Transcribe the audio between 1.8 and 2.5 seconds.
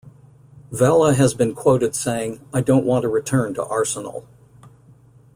saying,